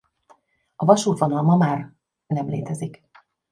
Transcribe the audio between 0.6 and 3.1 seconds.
A vasútvonal ma már nem létezik.